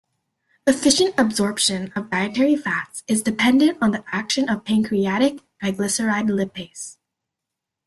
Efficient 0.65 1.13
absorption 1.15 1.93
of 1.95 2.09
dietary 2.09 2.55
fats 2.55 3.03
is 3.07 3.21
dependent 3.21 3.77
on 3.83 3.91
the 3.91 4.03
action 4.11 4.49
of 4.49 4.65
pancreatic 4.65 5.41
triglyceride 5.61 6.27
lipase. 6.27 6.97